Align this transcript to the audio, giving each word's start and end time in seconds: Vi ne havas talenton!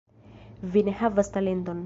Vi 0.77 0.83
ne 0.89 0.97
havas 1.03 1.31
talenton! 1.37 1.79